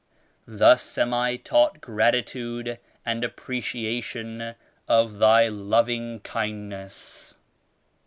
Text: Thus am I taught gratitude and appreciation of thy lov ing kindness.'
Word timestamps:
Thus 0.47 0.97
am 0.97 1.13
I 1.13 1.35
taught 1.35 1.79
gratitude 1.79 2.79
and 3.05 3.23
appreciation 3.23 4.55
of 4.87 5.19
thy 5.19 5.47
lov 5.47 5.89
ing 5.89 6.21
kindness.' 6.21 7.35